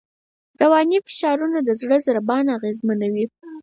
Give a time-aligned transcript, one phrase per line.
[0.61, 3.25] رواني فشارونه د زړه ضربان اغېزمنوي.